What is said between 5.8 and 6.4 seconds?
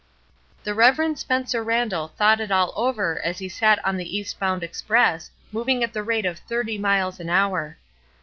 at the rate of